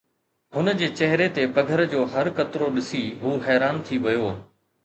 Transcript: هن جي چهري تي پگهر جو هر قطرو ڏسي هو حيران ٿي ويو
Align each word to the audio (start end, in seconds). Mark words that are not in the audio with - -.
هن 0.55 0.67
جي 0.79 0.87
چهري 0.99 1.27
تي 1.35 1.43
پگهر 1.55 1.81
جو 1.93 1.99
هر 2.13 2.27
قطرو 2.37 2.67
ڏسي 2.75 3.03
هو 3.21 3.29
حيران 3.45 3.75
ٿي 3.85 3.95
ويو 4.05 4.29